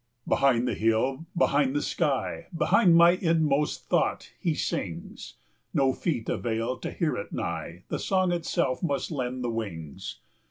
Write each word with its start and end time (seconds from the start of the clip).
Behind 0.27 0.67
the 0.67 0.73
hill, 0.73 1.27
behind 1.37 1.75
the 1.75 1.81
sky, 1.83 2.47
25 2.57 2.57
Behind 2.57 2.95
my 2.95 3.11
inmost 3.11 3.87
thought, 3.87 4.31
he 4.39 4.55
sings; 4.55 5.35
No 5.75 5.93
feet 5.93 6.27
avail; 6.27 6.79
to 6.79 6.89
hear 6.91 7.15
it 7.17 7.31
nigh, 7.31 7.83
The 7.89 7.99
song 7.99 8.31
itself 8.31 8.81
must 8.81 9.11
lend 9.11 9.43
the 9.43 9.51
wings. 9.51 10.21